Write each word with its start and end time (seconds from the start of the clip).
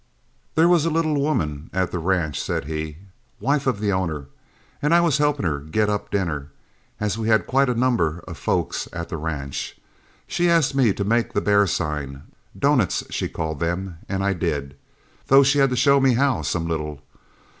"'There 0.55 0.67
was 0.67 0.83
a 0.83 0.89
little 0.89 1.21
woman 1.21 1.69
at 1.71 1.91
the 1.91 1.99
ranch,' 1.99 2.41
said 2.41 2.65
he, 2.65 2.97
'wife 3.39 3.67
of 3.67 3.79
the 3.79 3.91
owner, 3.91 4.25
and 4.81 4.95
I 4.95 4.99
was 5.01 5.19
helping 5.19 5.45
her 5.45 5.59
get 5.59 5.89
up 5.89 6.09
dinner, 6.09 6.49
as 6.99 7.19
we 7.19 7.27
had 7.27 7.45
quite 7.45 7.69
a 7.69 7.75
number 7.75 8.23
of 8.27 8.39
folks 8.39 8.87
at 8.93 9.09
the 9.09 9.17
ranch. 9.17 9.79
She 10.25 10.49
asked 10.49 10.73
me 10.73 10.91
to 10.91 11.03
make 11.03 11.33
the 11.33 11.39
bear 11.41 11.67
sign 11.67 12.23
doughnuts, 12.57 13.03
she 13.11 13.29
called 13.29 13.59
them 13.59 13.99
and 14.09 14.23
I 14.23 14.33
did, 14.33 14.75
though 15.27 15.43
she 15.43 15.59
had 15.59 15.69
to 15.69 15.75
show 15.75 15.99
me 15.99 16.13
how 16.15 16.41
some 16.41 16.65
little. 16.67 17.03